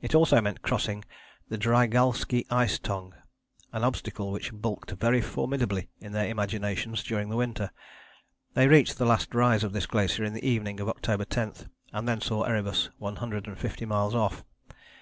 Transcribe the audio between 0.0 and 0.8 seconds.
It also meant